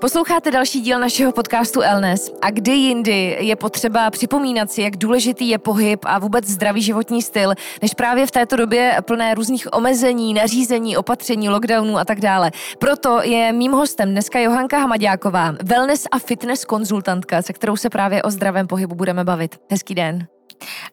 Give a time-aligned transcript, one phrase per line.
[0.00, 5.48] Posloucháte další díl našeho podcastu Elnes a kdy jindy je potřeba připomínat si, jak důležitý
[5.48, 10.34] je pohyb a vůbec zdravý životní styl, než právě v této době plné různých omezení,
[10.34, 12.50] nařízení, opatření, lockdownů a tak dále.
[12.78, 18.22] Proto je mým hostem dneska Johanka Hamaďáková, wellness a fitness konzultantka, se kterou se právě
[18.22, 19.56] o zdravém pohybu budeme bavit.
[19.70, 20.35] Hezký den.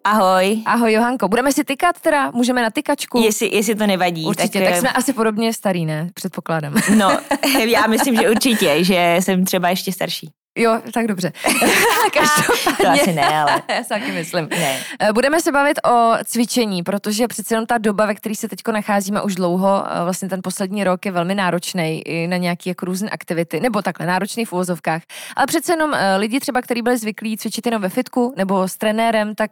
[0.03, 0.62] Ahoj.
[0.66, 2.31] Ahoj Johanko, budeme si tykat teda?
[2.31, 3.21] Můžeme na tykačku?
[3.21, 4.26] Jestli, jestli to nevadí.
[4.26, 6.09] Určitě, tak, tak jsme asi podobně starý, ne?
[6.13, 6.74] Předpokládám.
[6.98, 7.18] No,
[7.65, 10.29] já myslím, že určitě, že jsem třeba ještě starší.
[10.57, 11.32] Jo, tak dobře.
[12.82, 13.62] to asi ne, ale...
[13.70, 14.48] Já si taky myslím.
[14.49, 14.79] Ne.
[14.99, 18.60] Eh, budeme se bavit o cvičení, protože přece jenom ta doba, ve které se teď
[18.71, 22.85] nacházíme už dlouho, eh, vlastně ten poslední rok je velmi náročný i na nějaké jako
[22.85, 25.01] různé aktivity, nebo takhle náročný v uvozovkách.
[25.35, 28.77] Ale přece jenom eh, lidi třeba, kteří byli zvyklí cvičit jenom ve fitku nebo s
[28.77, 29.51] trenérem, tak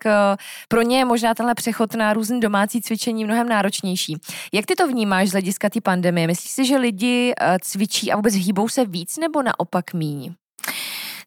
[0.68, 4.18] pro ně je možná tenhle přechod na různé domácí cvičení mnohem náročnější.
[4.54, 6.28] Jak ty to vnímáš z hlediska té pandemie?
[6.28, 10.34] Myslíš si, že lidi cvičí a vůbec hýbou se víc nebo naopak míň?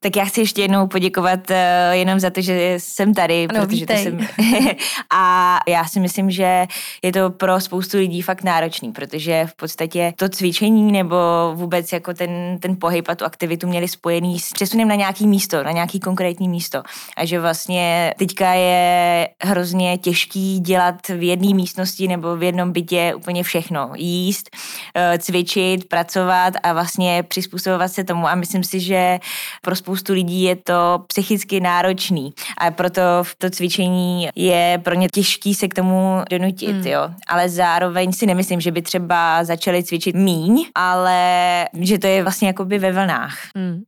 [0.05, 1.57] Tak já chci ještě jednou poděkovat uh,
[1.91, 3.97] jenom za to, že jsem tady, ano, protože vítej.
[3.97, 4.27] to jsem...
[5.13, 6.67] a já si myslím, že
[7.03, 11.17] je to pro spoustu lidí fakt náročný, protože v podstatě to cvičení nebo
[11.55, 15.63] vůbec jako ten, ten pohyb a tu aktivitu měli spojený s přesunem na nějaký místo,
[15.63, 16.83] na nějaký konkrétní místo.
[17.17, 23.15] A že vlastně teďka je hrozně těžký dělat v jedné místnosti nebo v jednom bytě
[23.17, 23.91] úplně všechno.
[23.97, 28.29] Jíst, uh, cvičit, pracovat a vlastně přizpůsobovat se tomu.
[28.29, 29.19] A myslím si, že
[29.63, 34.95] pro spoustu spoustu lidí je to psychicky náročný a proto v to cvičení je pro
[34.95, 36.87] ně těžký se k tomu donutit, mm.
[36.87, 37.09] jo.
[37.29, 41.19] Ale zároveň si nemyslím, že by třeba začali cvičit míň, ale
[41.81, 43.39] že to je vlastně jakoby ve vlnách.
[43.57, 43.83] Mm.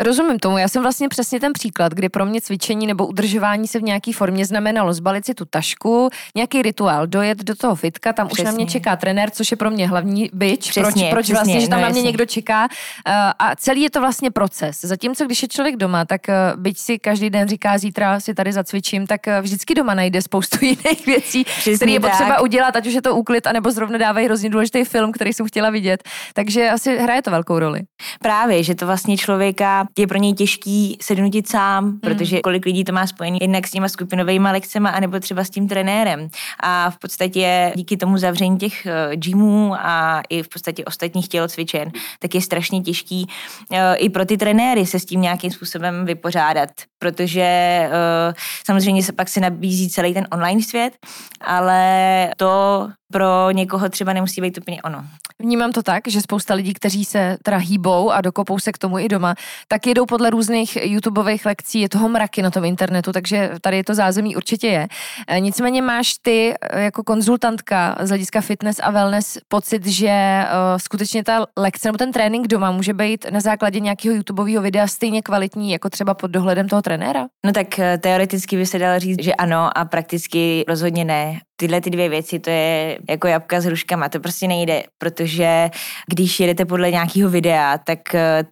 [0.00, 3.78] Rozumím tomu, já jsem vlastně přesně ten příklad, kdy pro mě cvičení nebo udržování se
[3.78, 8.28] v nějaké formě znamenalo zbalit si tu tašku, nějaký rituál, dojet do toho fitka, tam
[8.28, 8.44] přesně.
[8.44, 11.34] už na mě čeká trenér, což je pro mě hlavní byč, přesně, proč, proč přesně,
[11.34, 12.06] vlastně, že tam no, na mě jasně.
[12.06, 14.80] někdo čeká uh, a celý je to vlastně proces.
[14.80, 18.52] Zatímco když je člověk doma, tak uh, byť si každý den říká, zítra si tady
[18.52, 21.44] zacvičím, tak uh, vždycky doma najde spoustu jiných věcí,
[21.76, 22.42] které je potřeba tak.
[22.42, 25.70] udělat, ať už je to úklid, anebo zrovna dávají hrozně důležitý film, který jsem chtěla
[25.70, 26.02] vidět.
[26.34, 27.80] Takže asi hraje to velkou roli.
[28.22, 32.00] Právě, že to vlastně člověka je pro něj těžký se donutit sám, mm.
[32.00, 35.68] protože kolik lidí to má spojený jednak s těma skupinovými lekcemi, anebo třeba s tím
[35.68, 36.28] trenérem.
[36.60, 41.90] A v podstatě díky tomu zavření těch uh, gymů a i v podstatě ostatních tělocvičen,
[42.18, 43.26] tak je strašně těžký
[43.70, 48.34] uh, i pro ty trenéry se s tím nějakým způsobem vypořádat, protože uh,
[48.66, 50.96] samozřejmě se pak se nabízí celý ten online svět,
[51.40, 55.04] ale to pro někoho třeba nemusí být úplně ono.
[55.38, 58.98] Vnímám to tak, že spousta lidí, kteří se teda hýbou a dokopou se k tomu
[58.98, 59.34] i doma,
[59.68, 63.84] tak jedou podle různých YouTubeových lekcí, je toho mraky na tom internetu, takže tady je
[63.84, 64.88] to zázemí určitě je.
[65.28, 70.78] E, nicméně máš ty e, jako konzultantka z hlediska fitness a wellness pocit, že uh,
[70.78, 75.22] skutečně ta lekce nebo ten trénink doma může být na základě nějakého YouTubeového videa stejně
[75.22, 77.26] kvalitní jako třeba pod dohledem toho trenéra?
[77.46, 77.66] No tak
[78.00, 82.38] teoreticky by se dalo říct, že ano a prakticky rozhodně ne tyhle ty dvě věci,
[82.38, 85.70] to je jako jabka s hruškama, to prostě nejde, protože
[86.06, 87.98] když jedete podle nějakého videa, tak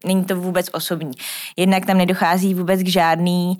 [0.06, 1.10] není to vůbec osobní.
[1.56, 3.58] Jednak tam nedochází vůbec k žádný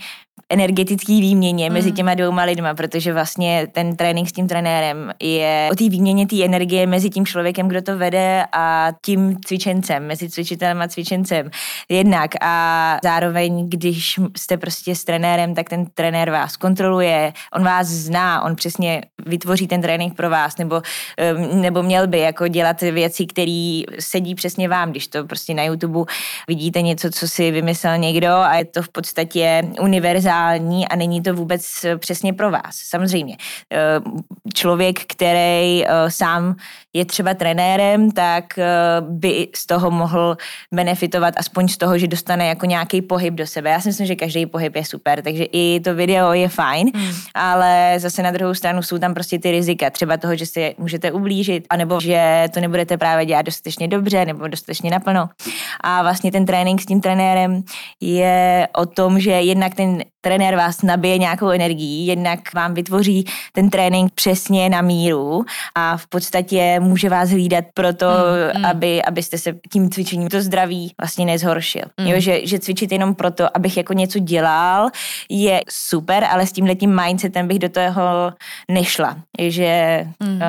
[0.51, 1.75] energetický výměně mm.
[1.75, 6.27] mezi těma dvouma lidma, protože vlastně ten trénink s tím trenérem je o té výměně
[6.27, 11.51] té energie mezi tím člověkem, kdo to vede a tím cvičencem, mezi cvičitelem a cvičencem
[11.89, 17.87] jednak a zároveň, když jste prostě s trenérem, tak ten trenér vás kontroluje, on vás
[17.87, 20.83] zná, on přesně vytvoří ten trénink pro vás, nebo,
[21.53, 26.13] nebo měl by jako dělat věci, které sedí přesně vám, když to prostě na YouTube
[26.49, 31.23] vidíte něco, co si vymyslel někdo a je to v podstatě univerzální ideální a není
[31.23, 32.73] to vůbec eh, přesně pro vás.
[32.73, 33.37] Samozřejmě.
[33.73, 34.01] Eh,
[34.55, 36.57] člověk, který eh, sám
[36.97, 38.45] je třeba trenérem, tak
[39.01, 40.37] by z toho mohl
[40.75, 43.71] benefitovat aspoň z toho, že dostane jako nějaký pohyb do sebe.
[43.71, 47.13] Já si myslím, že každý pohyb je super, takže i to video je fajn, hmm.
[47.35, 51.13] ale zase na druhou stranu jsou tam prostě ty rizika, třeba toho, že si můžete
[51.13, 55.29] ublížit, anebo že to nebudete právě dělat dostatečně dobře nebo dostatečně naplno.
[55.81, 57.63] A vlastně ten trénink s tím trenérem
[58.01, 63.71] je o tom, že jednak ten trenér vás nabije nějakou energií, jednak vám vytvoří ten
[63.71, 65.45] trénink přesně na míru
[65.75, 68.67] a v podstatě může vás hlídat pro to, mm, mm.
[68.67, 71.83] Aby, abyste se tím cvičením to zdraví vlastně nezhoršil.
[72.01, 72.07] Mm.
[72.07, 74.89] Jo, že, že cvičit jenom proto, abych jako něco dělal,
[75.31, 78.33] je super, ale s tímhle tím mindsetem bych do toho
[78.71, 79.17] nešla.
[79.39, 80.35] Že mm.
[80.35, 80.41] uh,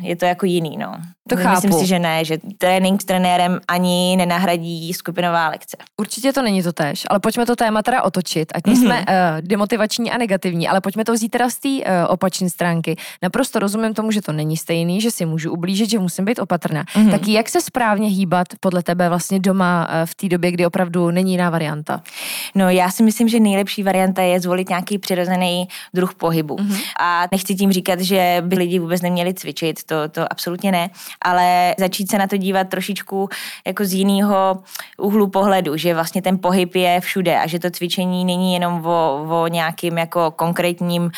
[0.00, 0.94] je to jako jiný, no.
[1.28, 1.54] To chápu.
[1.54, 5.76] Myslím si, že ne, že trénink s trenérem ani nenahradí skupinová lekce.
[5.96, 8.80] Určitě to není to tež, ale pojďme to téma teda otočit, ať mm-hmm.
[8.80, 9.04] jsme uh,
[9.40, 12.96] demotivační a negativní, ale pojďme to vzít teda z té uh, opačné stránky.
[13.22, 16.84] Naprosto rozumím tomu, že to není stejný, že si můžu ublížit, že musím být opatrná.
[16.84, 17.10] Mm-hmm.
[17.10, 21.10] Tak jak se správně hýbat podle tebe vlastně doma uh, v té době, kdy opravdu
[21.10, 22.02] není jiná varianta?
[22.54, 26.56] No já si myslím, že nejlepší varianta je zvolit nějaký přirozený druh pohybu.
[26.56, 26.80] Mm-hmm.
[27.00, 30.90] A nechci tím říkat, že by lidi vůbec neměli cvičit, to, to absolutně ne,
[31.22, 33.28] ale začít se na to dívat trošičku
[33.66, 34.62] jako z jiného
[34.98, 39.26] úhlu pohledu, že vlastně ten pohyb je všude a že to cvičení není jenom o,
[39.42, 41.10] o nějakým jako konkrétním uh,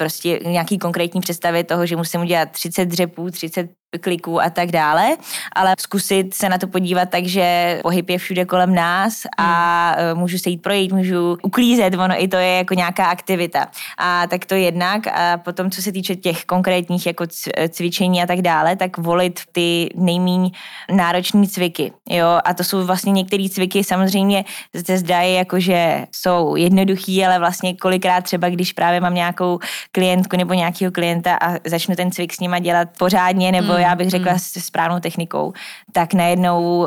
[0.00, 5.16] prostě nějaký konkrétní představě toho, že musím udělat 30 dřepů, 30 kliků a tak dále,
[5.52, 10.20] ale zkusit se na to podívat tak, že pohyb je všude kolem nás a hmm.
[10.20, 13.66] můžu se jít projít, můžu uklízet, ono i to je jako nějaká aktivita.
[13.98, 17.24] A tak to jednak a potom, co se týče těch konkrétních jako
[17.68, 20.50] cvičení a tak dále, tak volit ty nejméně
[20.92, 24.44] náročné cviky, jo, a to jsou vlastně některé cviky samozřejmě
[24.86, 29.58] se zdají jako, že jsou jednoduchý, ale vlastně kolikrát třeba, když právě mám nějakou
[29.92, 33.94] klientku nebo nějakého klienta a začnu ten cvik s nima dělat pořádně nebo hmm, já
[33.94, 34.38] bych řekla mm.
[34.38, 35.52] s správnou technikou,
[35.92, 36.86] tak najednou uh,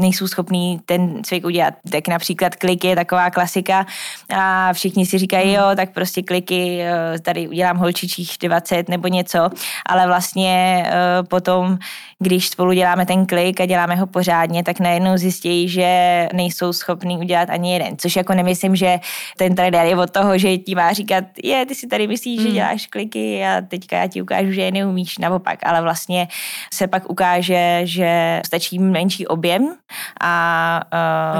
[0.00, 1.74] nejsou schopní ten cvik udělat.
[1.90, 3.86] Tak například kliky je taková klasika
[4.34, 5.54] a všichni si říkají, mm.
[5.54, 9.50] jo, tak prostě kliky, uh, tady udělám holčičích 20 nebo něco,
[9.86, 11.78] ale vlastně uh, potom,
[12.18, 17.18] když spolu děláme ten klik a děláme ho pořádně, tak najednou zjistí, že nejsou schopní
[17.18, 17.98] udělat ani jeden.
[17.98, 19.00] Což jako nemyslím, že
[19.36, 22.46] ten trenér je od toho, že ti má říkat, je, ty si tady myslíš, mm.
[22.46, 26.28] že děláš kliky a teďka já ti ukážu, že je neumíš, naopak, ale vlastně
[26.74, 29.74] se pak ukáže, že stačí menší objem
[30.20, 30.80] a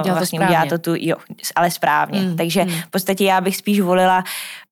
[0.05, 1.17] uh, vlastně to udělá to tu, jo,
[1.57, 2.21] ale správně.
[2.21, 2.71] Mm, Takže mm.
[2.71, 4.25] v podstatě já bych spíš volila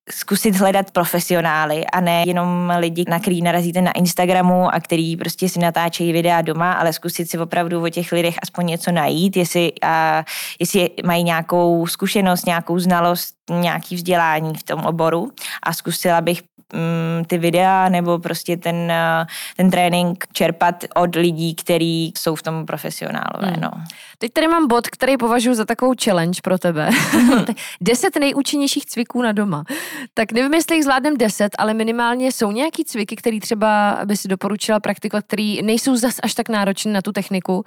[0.09, 5.49] zkusit hledat profesionály a ne jenom lidi, na který narazíte na Instagramu a který prostě
[5.49, 9.71] si natáčejí videa doma, ale zkusit si opravdu o těch lidech aspoň něco najít, jestli,
[9.81, 10.23] a,
[10.59, 15.31] jestli mají nějakou zkušenost, nějakou znalost, nějaký vzdělání v tom oboru
[15.63, 16.41] a zkusila bych
[16.73, 18.93] mm, ty videa nebo prostě ten,
[19.57, 23.47] ten trénink čerpat od lidí, kteří jsou v tom profesionálové.
[23.47, 23.61] Hmm.
[23.61, 23.71] No.
[24.17, 26.89] Teď tady mám bod, který považuji za takovou challenge pro tebe.
[27.81, 29.63] deset nejúčinnějších cviků na doma.
[30.13, 34.27] Tak nevím, jestli jich zvládnem deset, ale minimálně jsou nějaký cviky, který třeba by si
[34.27, 37.63] doporučila praktikovat, který nejsou zas až tak náročné na tu techniku,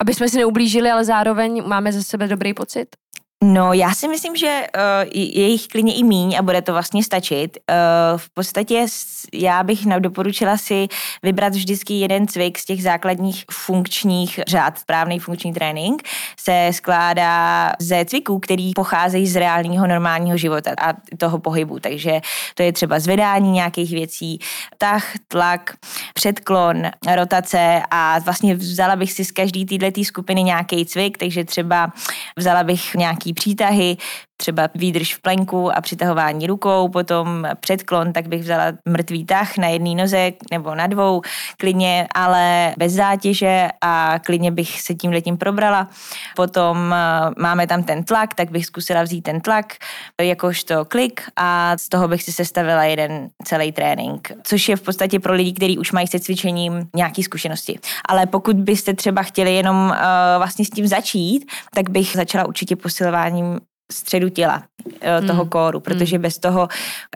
[0.00, 2.86] aby jsme si neublížili, ale zároveň máme ze sebe dobrý pocit?
[3.44, 7.04] No, já si myslím, že uh, je jich klidně i míň a bude to vlastně
[7.04, 7.58] stačit.
[7.70, 8.86] Uh, v podstatě
[9.34, 10.88] já bych doporučila si
[11.22, 14.78] vybrat vždycky jeden cvik z těch základních funkčních řád.
[14.78, 16.02] Správný funkční trénink
[16.40, 21.78] se skládá ze cviků, který pocházejí z reálného normálního života a toho pohybu.
[21.78, 22.20] Takže
[22.54, 24.38] to je třeba zvedání nějakých věcí,
[24.78, 25.74] tah, tlak,
[26.14, 26.82] předklon,
[27.14, 31.92] rotace a vlastně vzala bych si z každé této skupiny nějaký cvik, takže třeba
[32.36, 33.96] vzala bych nějaký přítahy,
[34.42, 39.68] třeba výdrž v plenku a přitahování rukou, potom předklon, tak bych vzala mrtvý tah na
[39.68, 41.22] jedné noze nebo na dvou,
[41.58, 45.88] klidně, ale bez zátěže a klidně bych se tím letím probrala.
[46.36, 49.66] Potom eh, máme tam ten tlak, tak bych zkusila vzít ten tlak
[50.20, 55.20] jakožto klik a z toho bych si sestavila jeden celý trénink, což je v podstatě
[55.20, 57.78] pro lidi, kteří už mají se cvičením nějaké zkušenosti.
[58.08, 59.96] Ale pokud byste třeba chtěli jenom uh,
[60.36, 63.60] vlastně s tím začít, tak bych začala určitě posilováním
[63.92, 64.62] středu těla
[65.00, 65.50] eh, toho hmm.
[65.50, 66.22] kóru, protože hmm.
[66.22, 66.68] bez toho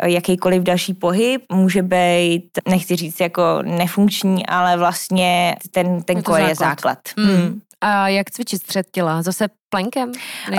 [0.03, 6.41] eh, jakýkoliv další pohyb může být, nechci říct jako nefunkční, ale vlastně ten, ten kór
[6.41, 6.99] je základ.
[7.19, 7.37] Hmm.
[7.37, 7.61] Hmm.
[7.81, 9.23] A jak cvičit střed těla?
[9.23, 10.13] Zase plenkem?
[10.53, 10.59] Uh,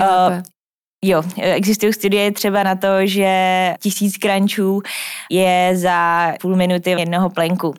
[1.04, 4.82] Jo, existují studie třeba na to, že tisíc crunchů
[5.30, 7.74] je za půl minuty jednoho plenku.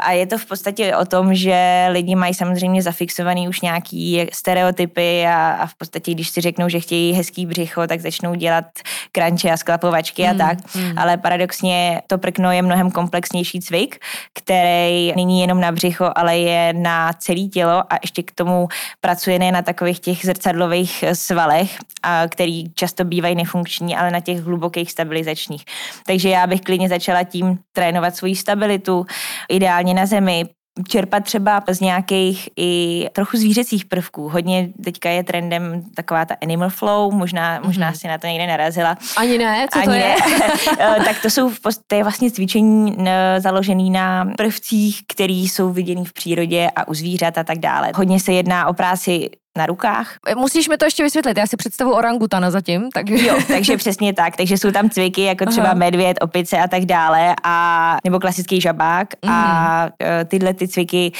[0.00, 5.26] A je to v podstatě o tom, že lidi mají samozřejmě zafixovaný už nějaký stereotypy
[5.26, 8.64] a, a v podstatě, když si řeknou, že chtějí hezký břicho, tak začnou dělat
[9.16, 10.74] crunche a sklapovačky mm, a tak.
[10.74, 10.98] Mm.
[10.98, 13.98] Ale paradoxně to prkno je mnohem komplexnější cvik,
[14.34, 18.68] který není jenom na břicho, ale je na celé tělo a ještě k tomu
[19.00, 24.40] pracuje ne na takových těch zrcadlových svalech, a který často bývají nefunkční, ale na těch
[24.40, 25.64] hlubokých stabilizačních.
[26.06, 29.06] Takže já bych klidně začala tím trénovat svoji stabilitu,
[29.48, 30.44] ideálně na zemi,
[30.88, 34.28] čerpat třeba z nějakých i trochu zvířecích prvků.
[34.28, 37.98] Hodně teďka je trendem taková ta animal flow, možná, možná mm-hmm.
[37.98, 38.96] si na to někde narazila.
[39.16, 39.98] Ani ne, co Ani to je?
[40.00, 40.48] Ne.
[40.78, 41.50] Eh, tak to jsou
[41.86, 42.96] to je vlastně cvičení
[43.38, 47.92] založený na prvcích, které jsou viděný v přírodě a u zvířat a tak dále.
[47.94, 50.16] Hodně se jedná o práci na rukách.
[50.36, 52.90] Musíš mi to ještě vysvětlit, já si představu orangutana zatím.
[52.94, 53.08] Tak...
[53.10, 54.36] Jo, takže přesně tak.
[54.36, 55.74] Takže jsou tam cviky jako třeba Aha.
[55.74, 59.30] medvěd, opice a tak dále, a, nebo klasický žabák mm.
[59.30, 59.92] a mhm.
[60.02, 61.12] e, tyhle ty cviky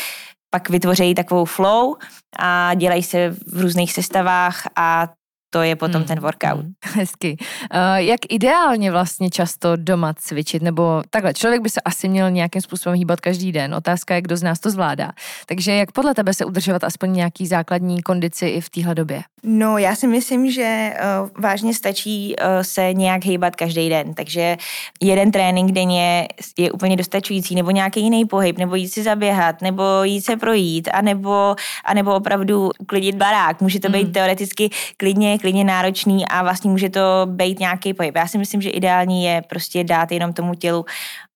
[0.51, 1.95] pak vytvoří takovou flow
[2.39, 5.09] a dělají se v různých sestavách a
[5.51, 6.09] to je potom hmm.
[6.09, 6.61] ten workout.
[6.61, 6.73] Hmm.
[6.95, 7.37] Hezky.
[7.41, 10.63] Uh, jak ideálně vlastně často doma cvičit?
[10.63, 13.75] Nebo takhle, člověk by se asi měl nějakým způsobem hýbat každý den.
[13.75, 15.13] Otázka je, kdo z nás to zvládá.
[15.47, 19.23] Takže jak podle tebe se udržovat aspoň nějaký základní kondici i v téhle době?
[19.43, 20.93] No, já si myslím, že
[21.23, 24.15] uh, vážně stačí uh, se nějak hýbat každý den.
[24.15, 24.57] Takže
[25.01, 26.29] jeden trénink denně
[26.59, 30.89] je úplně dostačující, nebo nějaký jiný pohyb, nebo jít si zaběhat, nebo jít se projít,
[30.93, 33.61] anebo, anebo opravdu uklidit barák.
[33.61, 34.13] Může to být mm.
[34.13, 38.17] teoreticky klidně klidně náročný a vlastně může to být nějaký pohyb.
[38.17, 40.85] Já si myslím, že ideální je prostě dát jenom tomu tělu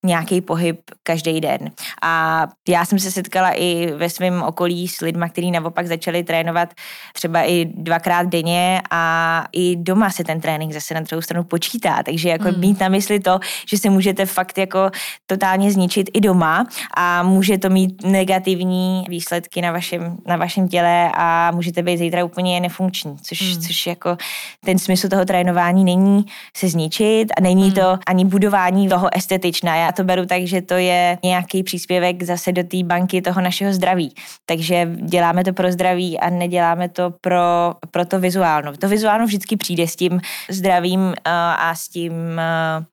[0.05, 1.71] nějaký pohyb každý den.
[2.01, 6.73] A já jsem se setkala i ve svém okolí s lidmi, kteří naopak začali trénovat
[7.13, 12.03] třeba i dvakrát denně a i doma se ten trénink zase na druhou stranu počítá.
[12.03, 12.59] Takže jako mm.
[12.59, 14.89] mít na mysli to, že se můžete fakt jako
[15.25, 16.65] totálně zničit i doma
[16.97, 22.25] a může to mít negativní výsledky na vašem, na vašem těle a můžete být zítra
[22.25, 23.61] úplně nefunkční, což, mm.
[23.61, 24.17] což jako
[24.65, 26.25] ten smysl toho trénování není
[26.57, 27.71] se zničit a není mm.
[27.71, 29.75] to ani budování toho estetičná.
[29.75, 33.73] Já to beru tak, že to je nějaký příspěvek zase do té banky toho našeho
[33.73, 34.13] zdraví.
[34.45, 38.77] Takže děláme to pro zdraví a neděláme to pro, pro to vizuálno.
[38.77, 41.13] To vizuálno vždycky přijde s tím zdravím uh,
[41.57, 42.85] a s tím, uh,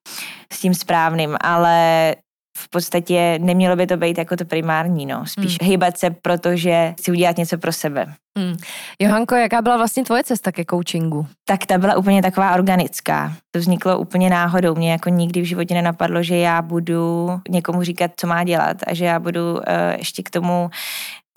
[0.52, 2.16] s tím správným, ale
[2.58, 5.26] v podstatě nemělo by to být jako to primární, no.
[5.26, 5.70] Spíš hmm.
[5.70, 8.14] hýbat se, protože si udělat něco pro sebe.
[8.38, 8.56] Hmm.
[8.98, 11.26] Johanko, jaká byla vlastně tvoje cesta ke coachingu?
[11.48, 13.32] Tak ta byla úplně taková organická.
[13.50, 14.74] To vzniklo úplně náhodou.
[14.74, 18.94] Mě jako nikdy v životě nenapadlo, že já budu někomu říkat, co má dělat a
[18.94, 19.60] že já budu uh,
[19.98, 20.70] ještě k tomu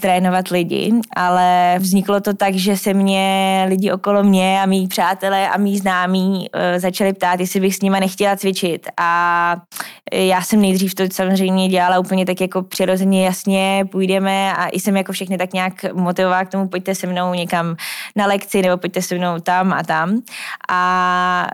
[0.02, 5.50] trénovat lidi, ale vzniklo to tak, že se mě lidi okolo mě a mý přátelé
[5.50, 8.88] a mý známí uh, začali ptát, jestli bych s nima nechtěla cvičit.
[8.98, 9.56] A
[10.14, 14.98] já jsem nejdřív to samozřejmě dělala úplně tak jako přirozeně jasně, půjdeme a i jsem
[14.98, 17.76] jako všechny tak nějak motivovala k tomu, pojďte se mnou někam
[18.16, 20.22] na lekci nebo pojďte se mnou tam a tam.
[20.70, 21.48] A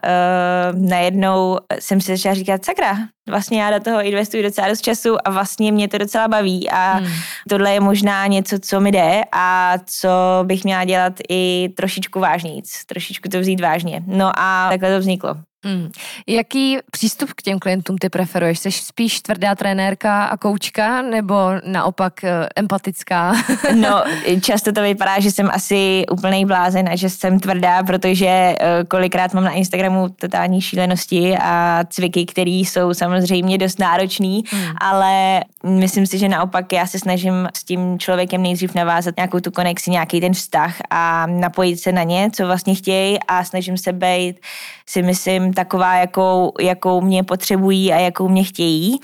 [0.73, 2.97] uh, najednou jsem si začala říkat, sakra,
[3.29, 6.93] vlastně já do toho investuji docela dost času a vlastně mě to docela baví a
[6.93, 7.11] hmm.
[7.49, 10.09] tohle je možná něco, co mi jde a co
[10.43, 14.03] bych měla dělat i trošičku vážnějíc, trošičku to vzít vážně.
[14.05, 15.35] No a takhle to vzniklo.
[15.63, 15.91] Hmm.
[16.27, 18.59] Jaký přístup k těm klientům ty preferuješ?
[18.59, 21.35] Jsi spíš tvrdá trenérka a koučka nebo
[21.65, 23.33] naopak eh, empatická?
[23.75, 24.03] no,
[24.41, 28.55] často to vypadá, že jsem asi úplný blázen a že jsem tvrdá, protože eh,
[28.87, 34.73] kolikrát mám na Instagramu totální šílenosti a cviky, které jsou samozřejmě dost náročný, hmm.
[34.81, 39.51] ale myslím si, že naopak já se snažím s tím člověkem nejdřív navázat nějakou tu
[39.51, 43.93] konexi, nějaký ten vztah a napojit se na ně, co vlastně chtějí a snažím se
[43.93, 44.39] být,
[44.85, 48.99] si myslím, taková, jakou, jakou mě potřebují a jakou mě chtějí.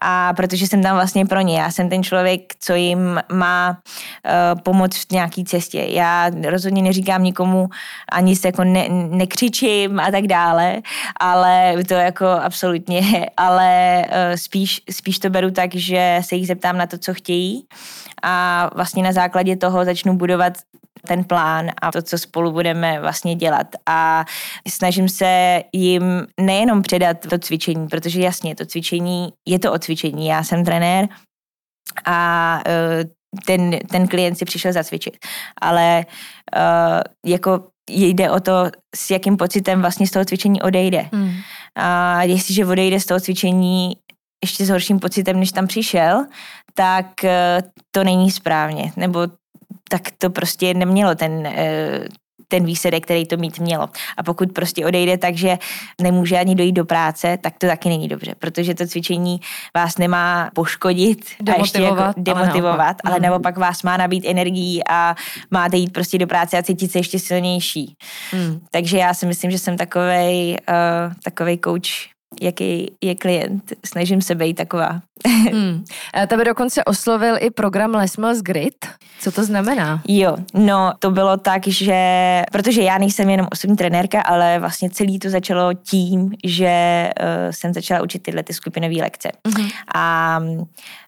[0.00, 1.58] A protože jsem tam vlastně pro ně.
[1.58, 5.78] Já jsem ten člověk, co jim má uh, pomoct v nějaký cestě.
[5.88, 7.68] Já rozhodně neříkám nikomu,
[8.12, 10.82] ani se jako ne, nekřičím a tak dále,
[11.20, 16.78] ale to jako absolutně, ale uh, spíš, spíš to beru tak, že se jich zeptám
[16.78, 17.66] na to, co chtějí
[18.22, 20.52] a vlastně na základě toho začnu budovat
[21.06, 23.66] ten plán a to, co spolu budeme vlastně dělat.
[23.86, 24.24] A
[24.68, 30.26] snažím se jim nejenom předat to cvičení, protože jasně, to cvičení je to o cvičení.
[30.26, 31.08] Já jsem trenér
[32.04, 33.04] a e,
[33.46, 35.16] ten, ten klient si přišel zacvičit.
[35.60, 36.06] Ale
[36.56, 38.52] uh, jako jde o to,
[38.96, 41.08] s jakým pocitem vlastně z toho cvičení odejde.
[41.12, 41.32] Hmm.
[41.76, 43.96] A jestliže odejde z toho cvičení
[44.44, 46.26] ještě s horším pocitem, než tam přišel,
[46.74, 47.30] tak uh,
[47.90, 48.92] to není správně.
[48.96, 49.20] Nebo
[49.88, 52.04] tak to prostě nemělo ten, eh,
[52.48, 53.88] ten výsledek, který to mít mělo.
[54.16, 55.58] A pokud prostě odejde tak, že
[56.00, 59.40] nemůže ani dojít do práce, tak to taky není dobře, protože to cvičení
[59.76, 64.24] vás nemá poškodit demotivovat, a ještě jako demotivovat, ale naopak, ale naopak vás má nabít
[64.26, 65.14] energií a
[65.50, 67.96] máte jít prostě do práce a cítit se ještě silnější.
[68.30, 68.60] Hmm.
[68.70, 73.72] Takže já si myslím, že jsem takovej, uh, takovej coach jaký je klient.
[73.86, 75.00] Snažím se být taková.
[75.52, 75.84] hmm.
[76.26, 78.86] Tebe dokonce oslovil i program Les Grid.
[79.20, 80.02] Co to znamená?
[80.08, 81.94] Jo, no to bylo tak, že
[82.52, 87.74] protože já nejsem jenom osobní trenérka, ale vlastně celý to začalo tím, že uh, jsem
[87.74, 89.28] začala učit tyhle ty skupinové lekce.
[89.48, 89.70] Mm-hmm.
[89.94, 90.40] A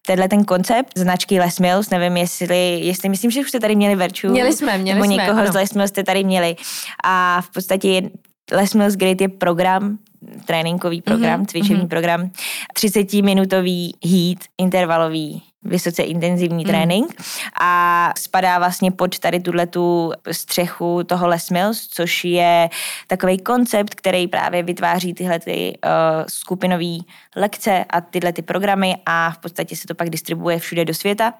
[0.07, 3.95] tenhle ten koncept značky Les Mills, nevím jestli, jestli myslím, že už jste tady měli
[3.97, 4.29] Verču.
[4.29, 5.23] Měli jsme, měli nebo jsme.
[5.23, 5.53] někoho ano.
[5.53, 6.57] z Les Mills jste tady měli.
[7.05, 8.11] A v podstatě
[8.53, 9.99] Les Mills Great je program,
[10.45, 11.47] tréninkový program, mm-hmm.
[11.47, 11.89] cvičební mm-hmm.
[11.89, 12.31] program,
[12.77, 16.71] 30-minutový heat, intervalový vysoce intenzivní mm.
[16.71, 17.23] trénink
[17.61, 22.69] a spadá vlastně pod tady tuhle tu střechu toho Les Mills, což je
[23.07, 25.91] takový koncept, který právě vytváří tyhle ty uh,
[26.29, 26.97] skupinové
[27.37, 31.35] lekce a tyhle ty programy a v podstatě se to pak distribuje všude do světa.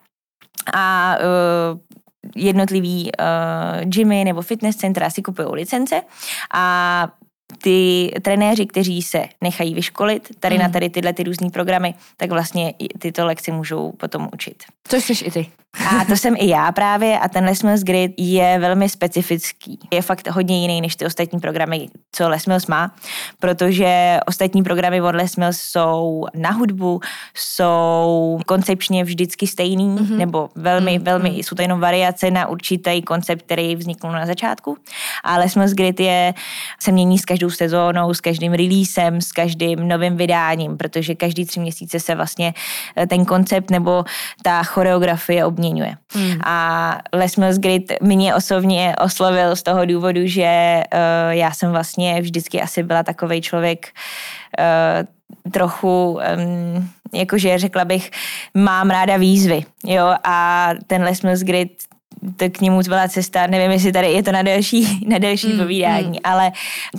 [0.75, 1.79] A uh,
[2.37, 6.03] jednotlivý uh, gymy nebo fitness centra si kupují licence
[6.55, 7.09] a
[7.59, 10.63] ty trenéři, kteří se nechají vyškolit tady mm.
[10.63, 14.63] na tady tyhle ty různé programy, tak vlastně tyto lekce můžou potom učit.
[14.89, 15.51] Což jsi i ty.
[15.79, 19.79] A to jsem i já právě a ten Les Grid je velmi specifický.
[19.93, 22.95] Je fakt hodně jiný než ty ostatní programy, co Les Mills má,
[23.41, 27.01] protože ostatní programy od Les Mills jsou na hudbu,
[27.35, 30.17] jsou koncepčně vždycky stejný, mm-hmm.
[30.17, 31.03] nebo velmi, mm-hmm.
[31.03, 34.77] velmi, jsou to jenom variace na určitý koncept, který vznikl na začátku.
[35.25, 36.35] A Les Mills Grid je,
[36.81, 41.61] se mění s každou sezónou, s každým releasem, s každým novým vydáním, protože každý tři
[41.61, 42.55] měsíce se vlastně
[43.09, 44.05] ten koncept nebo
[44.43, 45.97] ta choreografie obměňuje.
[46.13, 46.41] Hmm.
[46.45, 52.21] A Les Mills Grid mě osobně oslovil z toho důvodu, že uh, já jsem vlastně
[52.21, 58.11] vždycky asi byla takový člověk uh, trochu, um, jakože řekla bych,
[58.55, 61.90] mám ráda výzvy, jo, a ten Les Mills Grid
[62.37, 65.59] to k němu byla cesta, nevím, jestli tady je to na delší, na delší mm,
[65.59, 66.19] povídání, mm.
[66.25, 66.53] ale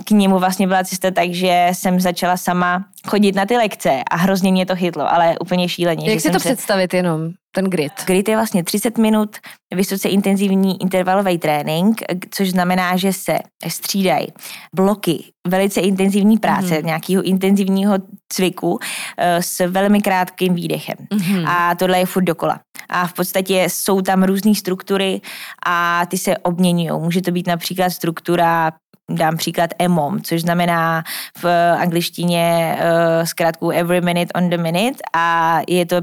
[0.05, 4.17] k němu vlastně byla cesta tak, že jsem začala sama chodit na ty lekce a
[4.17, 6.11] hrozně mě to chytlo, ale úplně šíleně.
[6.11, 6.49] Jak si to se...
[6.49, 7.91] představit jenom, ten grid?
[8.05, 9.37] Grid je vlastně 30 minut
[9.75, 14.27] vysoce intenzivní intervalový trénink, což znamená, že se střídají
[14.75, 16.85] bloky velice intenzivní práce, mm.
[16.85, 17.93] nějakého intenzivního
[18.29, 18.79] cviku
[19.17, 20.95] eh, s velmi krátkým výdechem.
[21.13, 21.47] Mm.
[21.47, 22.59] A tohle je furt dokola.
[22.89, 25.21] A v podstatě jsou tam různé struktury
[25.65, 27.01] a ty se obměňují.
[27.01, 28.71] Může to být například struktura
[29.09, 31.03] dám příklad EMOM, což znamená
[31.37, 31.45] v
[31.77, 32.77] angličtině
[33.23, 35.95] zkrátku every minute on the minute a je to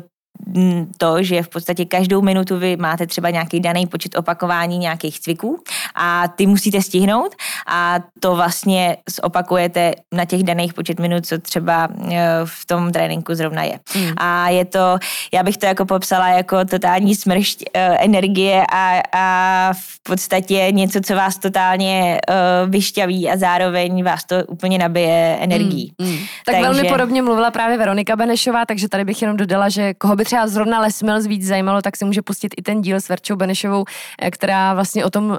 [0.99, 5.63] to, že v podstatě každou minutu vy máte třeba nějaký daný počet opakování nějakých cviků
[5.95, 7.35] a ty musíte stihnout
[7.67, 13.35] a to vlastně zopakujete na těch daných počet minut, co třeba e, v tom tréninku
[13.35, 13.81] zrovna je.
[13.97, 14.13] Mm.
[14.17, 14.99] A je to,
[15.33, 21.01] já bych to jako popsala jako totální smršť uh, energie a, a v podstatě něco,
[21.01, 25.93] co vás totálně uh, vyšťaví a zároveň vás to úplně nabije energií.
[25.99, 26.09] Mm.
[26.09, 26.17] Mm.
[26.19, 26.61] Tak takže...
[26.61, 30.47] velmi podobně mluvila právě Veronika Benešová, takže tady bych jenom dodala, že koho by třeba
[30.47, 33.85] zrovna Les Mills víc zajímalo, tak si může pustit i ten díl s Verčou Benešovou,
[34.23, 35.37] eh, která vlastně o tom uh,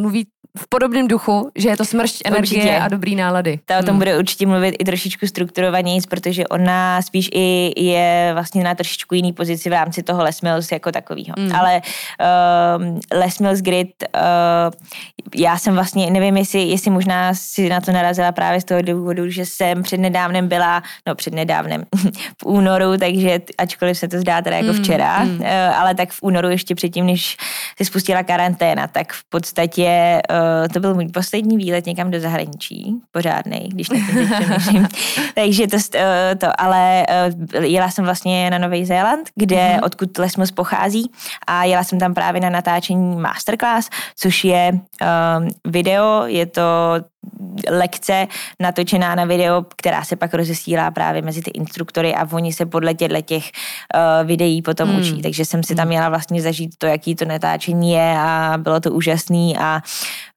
[0.00, 0.26] mluví
[0.58, 2.78] v podobném duchu, že je to smršť energie určitě.
[2.78, 3.58] a dobrý nálady.
[3.64, 3.98] Ta o tom hmm.
[3.98, 9.32] bude určitě mluvit i trošičku strukturovaněji, protože ona spíš i je vlastně na trošičku jiný
[9.32, 11.34] pozici v rámci toho Les Mills jako takového.
[11.38, 11.54] Hmm.
[11.54, 11.82] Ale
[12.80, 14.20] uh, Les Mills Grid, uh,
[15.34, 19.30] já jsem vlastně, nevím, jestli, jestli možná si na to narazila právě z toho důvodu,
[19.30, 21.84] že jsem přednedávnem byla, no přednedávnem,
[22.42, 24.82] v únoru, takže ačkoliv se to zdá teda jako hmm.
[24.82, 25.40] včera, hmm.
[25.40, 25.46] Uh,
[25.78, 27.36] ale tak v únoru ještě předtím, než
[27.78, 30.39] se spustila karanténa, tak v podstatě uh,
[30.72, 33.98] to byl můj poslední výlet někam do zahraničí, pořádný, když na
[34.70, 34.88] tím
[35.34, 37.06] Takže to, uh, to, ale
[37.54, 39.84] uh, jela jsem vlastně na Nový Zéland, kde, mm-hmm.
[39.84, 41.10] odkud Lesmos pochází
[41.46, 46.62] a jela jsem tam právě na natáčení masterclass, což je um, video, je to
[47.70, 48.26] lekce
[48.60, 52.94] natočená na video, která se pak rozesílá právě mezi ty instruktory a oni se podle
[52.94, 55.00] těchto těch uh, videí potom hmm.
[55.00, 55.22] učí.
[55.22, 58.92] Takže jsem si tam měla vlastně zažít to, jaký to natáčení je a bylo to
[58.92, 59.82] úžasný a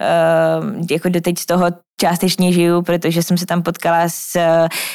[0.01, 1.65] uh, jako doteď z toho
[2.03, 4.39] částečně žiju, protože jsem se tam potkala s,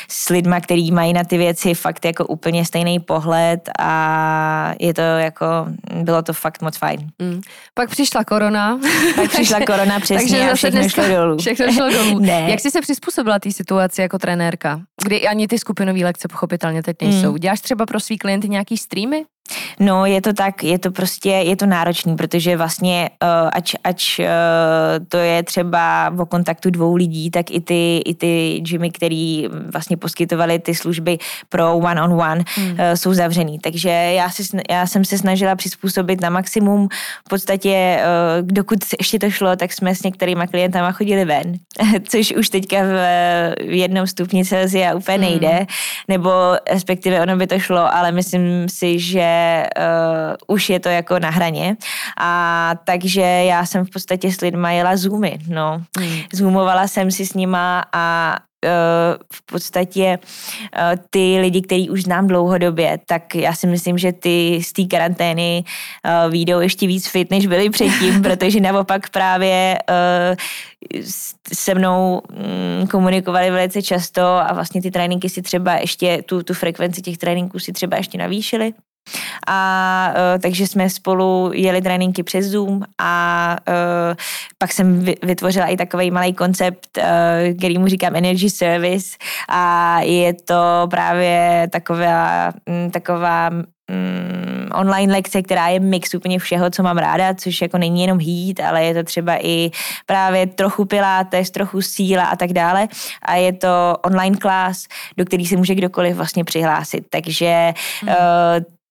[0.08, 5.00] s lidma, kteří mají na ty věci fakt jako úplně stejný pohled a je to
[5.00, 5.46] jako,
[6.02, 7.10] bylo to fakt moc fajn.
[7.18, 7.40] Mm.
[7.74, 8.80] Pak přišla korona.
[9.16, 11.38] Pak přišla korona, přesně, takže a všechno šlo dolů.
[11.38, 12.18] Všechno šlo dolů.
[12.18, 12.46] ne.
[12.50, 16.96] Jak jsi se přizpůsobila té situaci jako trenérka, kdy ani ty skupinové lekce pochopitelně teď
[17.02, 17.30] nejsou?
[17.30, 17.38] Mm.
[17.38, 19.24] Děláš třeba pro svý klienty nějaký streamy?
[19.80, 24.18] No, je to tak, je to prostě, je to náročný, protože vlastně, uh, ač, ač
[24.18, 24.26] uh,
[25.08, 29.96] to je třeba o kontaktu dvou lidí, tak i ty, i ty gymy, který vlastně
[29.96, 32.70] poskytovali ty služby pro one-on-one, hmm.
[32.70, 33.58] uh, jsou zavřený.
[33.58, 36.88] Takže já, si, já jsem se snažila přizpůsobit na maximum.
[37.26, 38.00] V podstatě,
[38.40, 41.54] uh, dokud ještě to šlo, tak jsme s některýma klientama chodili ven,
[42.08, 42.94] což už teďka v,
[43.68, 45.26] v jednom stupni Celsia úplně hmm.
[45.26, 45.66] nejde,
[46.08, 46.30] nebo
[46.70, 49.37] respektive ono by to šlo, ale myslím si, že
[49.78, 51.76] uh, už je to jako na hraně.
[52.20, 55.82] A takže já jsem v podstatě s lidma jela zoomy, no.
[55.98, 56.20] Hmm.
[56.32, 58.70] Zoomovala jsem si s nima a uh,
[59.32, 64.60] v podstatě uh, ty lidi, který už znám dlouhodobě, tak já si myslím, že ty
[64.62, 65.64] z té karantény
[66.30, 69.78] výjdou ještě víc fit, než byli předtím, protože naopak právě
[71.54, 72.22] se mnou
[72.80, 77.18] um, komunikovali velice často a vlastně ty tréninky si třeba ještě, tu, tu frekvenci těch
[77.18, 78.72] tréninků si třeba ještě navýšili.
[79.48, 83.74] A uh, takže jsme spolu jeli tréninky přes Zoom a uh,
[84.58, 87.04] pak jsem vytvořila i takový malý koncept, uh,
[87.58, 89.16] který mu říkám Energy Service
[89.48, 92.52] a je to právě taková,
[92.90, 98.02] taková mm, online lekce, která je mix úplně všeho, co mám ráda, což jako není
[98.02, 99.70] jenom hít, ale je to třeba i
[100.06, 102.88] právě trochu pilates, trochu síla a tak dále.
[103.22, 107.04] A je to online class, do který se může kdokoliv vlastně přihlásit.
[107.10, 108.08] Takže mm.
[108.08, 108.14] uh,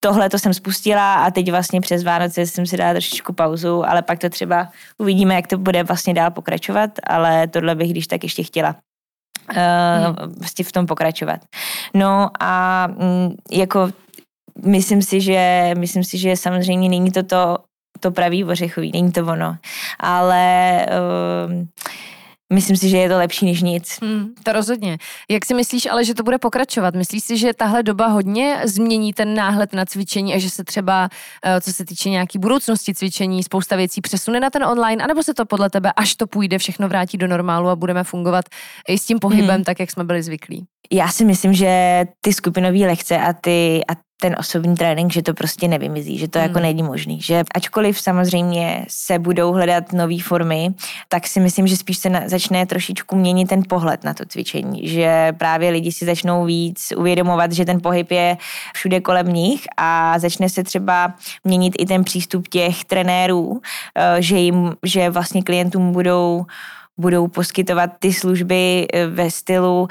[0.00, 4.02] tohle to jsem spustila a teď vlastně přes Vánoce jsem si dala trošičku pauzu, ale
[4.02, 8.22] pak to třeba uvidíme, jak to bude vlastně dál pokračovat, ale tohle bych když tak
[8.22, 8.76] ještě chtěla
[9.50, 11.40] uh, vlastně v tom pokračovat.
[11.94, 13.90] No a mm, jako
[14.64, 17.58] myslím si, že myslím si, že samozřejmě není to to,
[18.00, 19.56] to pravý ořechový, není to ono,
[20.00, 20.86] ale
[21.48, 21.66] uh,
[22.52, 23.98] Myslím si, že je to lepší než nic.
[24.02, 24.98] Hmm, to rozhodně.
[25.30, 26.94] Jak si myslíš ale, že to bude pokračovat?
[26.94, 31.08] Myslíš si, že tahle doba hodně změní ten náhled na cvičení a že se třeba,
[31.44, 35.34] eh, co se týče nějaký budoucnosti cvičení, spousta věcí přesune na ten online, anebo se
[35.34, 38.44] to podle tebe, až to půjde, všechno vrátí do normálu a budeme fungovat
[38.88, 39.64] i s tím pohybem, hmm.
[39.64, 40.66] tak jak jsme byli zvyklí?
[40.92, 45.34] Já si myslím, že ty skupinové lekce a ty, a ten osobní trénink, že to
[45.34, 46.64] prostě nevymizí, že to jako hmm.
[46.64, 47.20] jako není možný.
[47.20, 50.74] Že ačkoliv samozřejmě se budou hledat nové formy,
[51.08, 54.88] tak si myslím, že spíš se na, začne trošičku měnit ten pohled na to cvičení.
[54.88, 58.36] Že právě lidi si začnou víc uvědomovat, že ten pohyb je
[58.74, 63.60] všude kolem nich a začne se třeba měnit i ten přístup těch trenérů,
[63.94, 66.46] eh, že jim, že vlastně klientům budou
[67.00, 69.88] budou poskytovat ty služby eh, ve stylu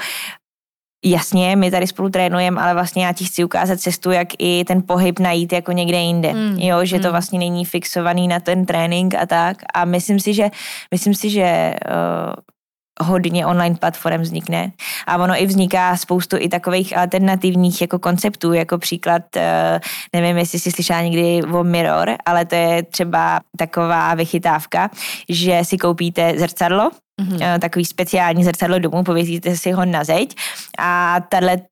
[1.04, 4.82] Jasně, my tady spolu trénujeme, ale vlastně já ti chci ukázat cestu, jak i ten
[4.82, 6.32] pohyb najít jako někde jinde.
[6.32, 6.58] Mm.
[6.58, 7.02] Jo, že mm.
[7.02, 9.56] to vlastně není fixovaný na ten trénink a tak.
[9.74, 10.50] A myslím si, že
[10.90, 14.72] myslím si, že uh, hodně online platform vznikne.
[15.06, 19.80] A ono i vzniká spoustu i takových alternativních jako konceptů, jako příklad, eh,
[20.12, 24.90] nevím, jestli jsi slyšela někdy o Mirror, ale to je třeba taková vychytávka,
[25.28, 27.58] že si koupíte zrcadlo, mm-hmm.
[27.58, 30.36] takový speciální zrcadlo domů, povězíte si ho na zeď
[30.78, 31.20] a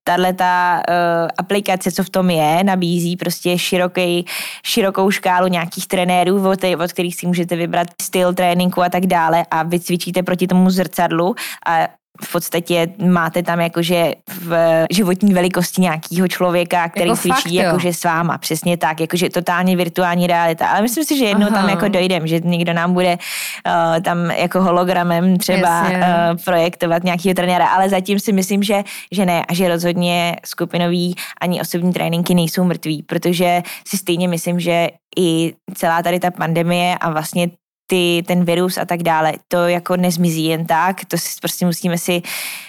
[0.05, 4.27] tahle ta uh, aplikace, co v tom je, nabízí prostě široký,
[4.65, 9.47] širokou škálu nějakých trenérů, od, od kterých si můžete vybrat styl tréninku a tak dále
[9.51, 11.35] a vy cvičíte proti tomu zrcadlu
[11.67, 11.89] a
[12.25, 17.93] v podstatě máte tam jakože v životní velikosti nějakého člověka, který jako cvičí fakt, jakože
[17.93, 20.69] s váma, přesně tak, jakože totálně virtuální realita.
[20.69, 21.57] Ale myslím si, že jednou Aha.
[21.57, 23.19] tam jako dojdem, že někdo nám bude
[23.67, 25.97] uh, tam jako hologramem třeba uh,
[26.45, 31.61] projektovat nějakého trenéra, ale zatím si myslím, že, že ne a že rozhodně skupinový ani
[31.61, 37.11] osobní tréninky nejsou mrtví, protože si stejně myslím, že i celá tady ta pandemie a
[37.11, 37.49] vlastně
[37.87, 41.99] ty, ten virus a tak dále, to jako nezmizí jen tak, to si prostě musíme
[41.99, 42.23] si,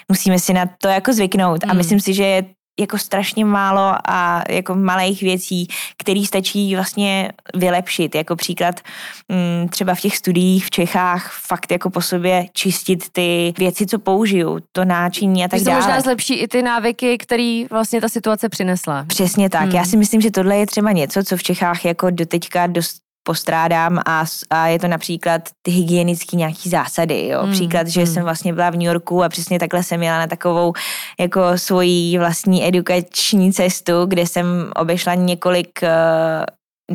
[0.09, 1.71] musíme si na to jako zvyknout mm.
[1.71, 2.45] a myslím si, že je
[2.79, 8.15] jako strašně málo a jako malých věcí, které stačí vlastně vylepšit.
[8.15, 8.81] Jako příklad
[9.29, 13.99] mm, třeba v těch studiích v Čechách fakt jako po sobě čistit ty věci, co
[13.99, 15.79] použiju, to náčiní a tak dále.
[15.79, 19.05] možná zlepší i ty návyky, které vlastně ta situace přinesla.
[19.07, 19.61] Přesně tak.
[19.61, 19.71] Hmm.
[19.71, 23.99] Já si myslím, že tohle je třeba něco, co v Čechách jako doteďka dost postrádám
[24.05, 27.27] a, a je to například ty hygienické nějaký zásady.
[27.27, 27.45] Jo?
[27.45, 28.07] Mm, Příklad, že mm.
[28.07, 30.73] jsem vlastně byla v New Yorku a přesně takhle jsem jela na takovou
[31.19, 36.45] jako svoji vlastní edukační cestu, kde jsem obešla několik uh,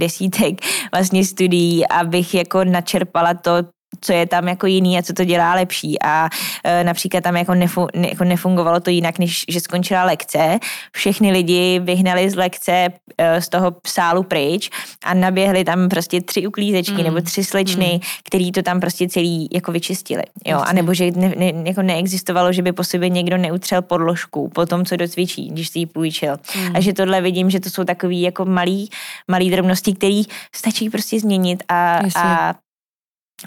[0.00, 0.54] desítek
[0.94, 3.52] vlastně studií, abych jako načerpala to,
[4.00, 6.02] co je tam jako jiný a co to dělá lepší.
[6.02, 6.28] A
[6.64, 10.58] e, například tam jako, nefu, ne, jako nefungovalo to jinak, než že skončila lekce.
[10.92, 14.70] Všechny lidi vyhnali z lekce e, z toho sálu pryč
[15.04, 17.04] a naběhli tam prostě tři uklízečky mm.
[17.04, 18.00] nebo tři slečny, mm.
[18.24, 20.22] který to tam prostě celý jako vyčistili.
[20.46, 20.58] Jo?
[20.66, 24.66] A nebo že ne, ne, jako neexistovalo, že by po sobě někdo neutřel podložku po
[24.66, 26.36] tom, co docvičí, když si ji půjčil.
[26.56, 26.76] Mm.
[26.76, 28.90] A že tohle vidím, že to jsou takový jako malý,
[29.28, 30.22] malý drobnosti, který
[30.54, 32.54] stačí prostě změnit a, a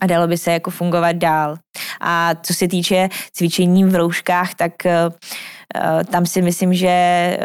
[0.02, 1.56] a dalo by se jako fungovat dál.
[2.02, 5.10] A co se týče cvičení v rouškách, tak Eh,
[6.12, 7.38] tam si myslím, že eh,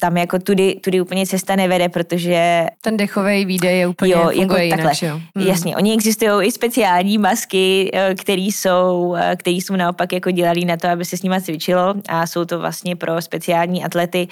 [0.00, 2.66] tam jako tudy, tudy úplně cesta nevede, protože...
[2.80, 5.20] Ten dechový výdej je úplně jo, jako jinak, jo.
[5.36, 5.46] Hmm.
[5.46, 10.76] Jasně, oni existují i speciální masky, eh, které jsou, který jsou naopak jako dělaný na
[10.76, 14.28] to, aby se s nimi cvičilo a jsou to vlastně pro speciální atlety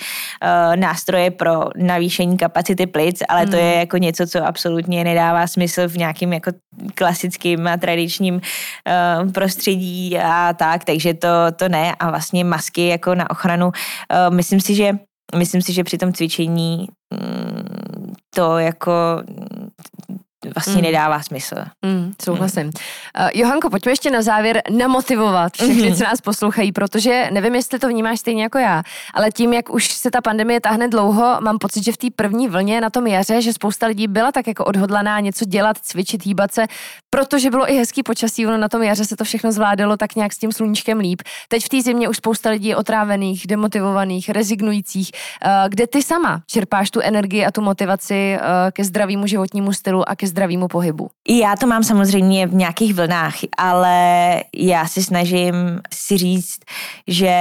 [0.76, 3.50] nástroje pro navýšení kapacity plic, ale hmm.
[3.50, 6.50] to je jako něco, co absolutně nedává smysl v nějakým jako
[6.94, 8.40] klasickým a tradičním
[9.34, 13.72] prostředí a tak, takže to, to ne a vlastně masky jako na ochranu.
[14.10, 14.92] Eh, myslím si, že
[15.36, 18.92] myslím si, že při tom cvičení mm, to jako
[20.54, 20.82] vlastně mm.
[20.82, 21.56] nedává smysl.
[21.82, 22.62] Mm, souhlasím.
[22.62, 22.70] Mm.
[23.20, 25.96] Uh, Johanko, pojďme ještě na závěr namotivovat všechny, mm.
[25.96, 28.82] co nás poslouchají, protože nevím, jestli to vnímáš stejně jako já,
[29.14, 32.48] ale tím, jak už se ta pandemie táhne dlouho, mám pocit, že v té první
[32.48, 36.52] vlně na tom jaře, že spousta lidí byla tak jako odhodlaná něco dělat, cvičit, hýbat
[36.52, 36.66] se,
[37.10, 40.32] protože bylo i hezký počasí, ono na tom jaře se to všechno zvládalo tak nějak
[40.32, 41.22] s tím sluníčkem líp.
[41.48, 45.10] Teď v té zimě už spousta lidí je otrávených, demotivovaných, rezignujících.
[45.44, 50.08] Uh, kde ty sama čerpáš tu energii a tu motivaci uh, ke zdravému životnímu stylu
[50.08, 51.08] a ke zdravému pohybu?
[51.28, 56.58] Já to mám samozřejmě v nějakých vlnách, ale já si snažím si říct,
[57.08, 57.34] že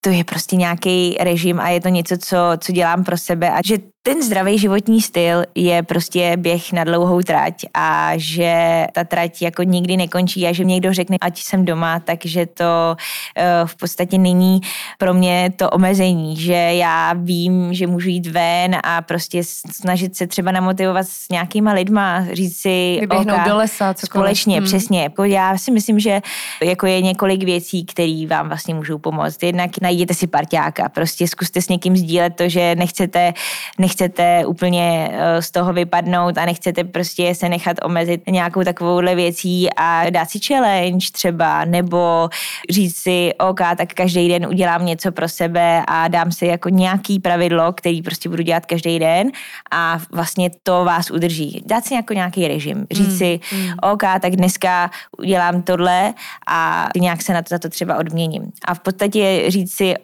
[0.00, 3.58] to je prostě nějaký režim a je to něco, co, co dělám pro sebe a
[3.64, 9.42] že ten zdravý životní styl je prostě běh na dlouhou trať a že ta trať
[9.42, 14.18] jako nikdy nekončí a že někdo řekne, ať jsem doma, takže to uh, v podstatě
[14.18, 14.60] není
[14.98, 20.26] pro mě to omezení, že já vím, že můžu jít ven a prostě snažit se
[20.26, 24.22] třeba namotivovat s nějakýma lidma, říct si, Vyběhnout do lesa, cokoliv.
[24.22, 24.64] Společně, hmm.
[24.64, 25.02] přesně.
[25.02, 26.20] Jako já si myslím, že
[26.62, 29.42] jako je několik věcí, které vám vlastně můžou pomoct.
[29.42, 33.34] Jednak najděte si parťáka, prostě zkuste s někým sdílet to, že nechcete,
[33.78, 39.14] nechcete nechcete úplně eh, z toho vypadnout a nechcete prostě se nechat omezit nějakou takovouhle
[39.14, 42.28] věcí a dát si challenge třeba, nebo
[42.70, 47.18] říct si, OK, tak každý den udělám něco pro sebe a dám si jako nějaký
[47.18, 49.30] pravidlo, který prostě budu dělat každý den
[49.70, 51.62] a vlastně to vás udrží.
[51.66, 52.86] Dát si jako nějaký režim.
[52.90, 53.68] Říct mm, si, mm.
[53.92, 56.14] OK, tak dneska udělám tohle
[56.48, 58.50] a nějak se na to za to třeba odměním.
[58.64, 59.94] A v podstatě říct si,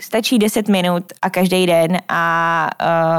[0.00, 2.70] stačí 10 minut a každý den a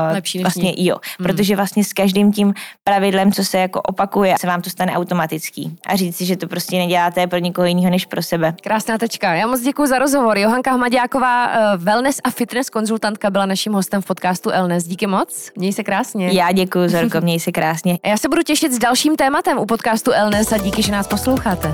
[0.07, 1.23] uh, Lepší vlastně jo, hmm.
[1.23, 5.77] protože vlastně s každým tím pravidlem, co se jako opakuje, se vám to stane automatický
[5.88, 8.55] a říct si, že to prostě neděláte pro nikoho jiného než pro sebe.
[8.63, 9.33] Krásná tečka.
[9.33, 10.38] Já moc děkuji za rozhovor.
[10.38, 14.83] Johanka Hmaďáková, uh, wellness a fitness konzultantka, byla naším hostem v podcastu Elnes.
[14.83, 15.51] Díky moc.
[15.55, 16.27] Měj se krásně.
[16.31, 17.99] Já děkuji, Zorko, měj se krásně.
[18.05, 21.73] Já se budu těšit s dalším tématem u podcastu Elnes a díky, že nás posloucháte.